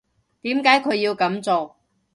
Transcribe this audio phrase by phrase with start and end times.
[0.41, 1.75] 點解佢要噉做？